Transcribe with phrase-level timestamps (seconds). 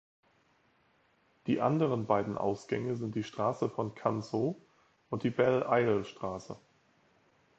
[1.45, 4.59] Die anderen beiden Ausgänge sind die Straße von Canso
[5.11, 6.57] und die Belle-Isle-Straße.